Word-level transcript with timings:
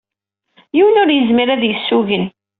Yiwen 0.75 0.99
ur 1.01 1.09
yezmir 1.11 1.49
ad 1.49 1.63
yessugen. 1.65 2.25